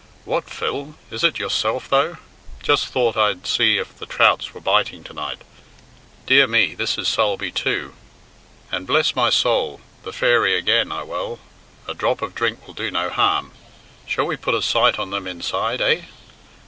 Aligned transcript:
"What, 0.25 0.49
Phil! 0.49 0.95
Is 1.11 1.23
it 1.23 1.37
yourself, 1.37 1.87
though? 1.87 2.17
Just 2.63 2.87
thought 2.87 3.15
I'd 3.15 3.45
see 3.45 3.77
if 3.77 3.95
the 3.99 4.07
trouts 4.07 4.51
were 4.51 4.59
biting 4.59 5.03
to 5.03 5.13
night. 5.13 5.43
Dear 6.25 6.47
me, 6.47 6.73
this 6.73 6.97
is 6.97 7.07
Sulby 7.07 7.51
too! 7.51 7.93
And 8.71 8.87
bless 8.87 9.15
my 9.15 9.29
soul, 9.29 9.79
'The 10.01 10.11
Fairy' 10.11 10.57
again 10.57 10.91
I 10.91 11.03
Well, 11.03 11.37
a 11.87 11.93
drop 11.93 12.23
of 12.23 12.33
drink 12.33 12.65
will 12.65 12.73
do 12.73 12.89
no 12.89 13.11
harm. 13.11 13.51
Shall 14.07 14.25
we 14.25 14.37
put 14.37 14.55
a 14.55 14.63
sight 14.63 14.97
on 14.97 15.11
them 15.11 15.27
inside, 15.27 15.81
eh?" 15.83 16.01